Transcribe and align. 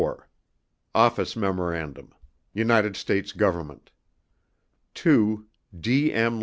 64 0.01 0.27
Office 0.95 1.35
Memorandum· 1.35 2.07
UNITED 2.55 2.97
STATES 2.97 3.33
GOVERNMENT 3.33 3.91
TO: 4.95 5.45
D. 5.79 6.11
M. 6.11 6.39